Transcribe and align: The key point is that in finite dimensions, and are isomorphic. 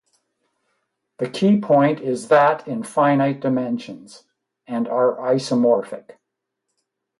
The 1.19 1.29
key 1.29 1.59
point 1.61 1.99
is 2.01 2.29
that 2.29 2.67
in 2.67 2.81
finite 2.81 3.39
dimensions, 3.39 4.23
and 4.65 4.87
are 4.87 5.15
isomorphic. 5.17 6.17